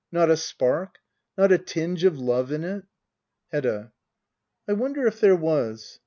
Not 0.11 0.31
a 0.31 0.35
spark— 0.35 0.97
not 1.37 1.51
a 1.51 1.59
tinge 1.59 2.05
of 2.05 2.17
love 2.17 2.51
in 2.51 2.63
it? 2.63 2.85
Hedda. 3.51 3.91
I 4.67 4.73
wonder 4.73 5.05
if 5.05 5.19
there 5.19 5.35
was 5.35 5.99